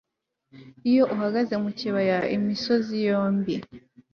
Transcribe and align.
iyo 0.89 1.03
uhagaze 1.13 1.53
mu 1.63 1.69
kibaya, 1.79 2.19
imisozi 2.35 2.95
yombi 3.07 3.53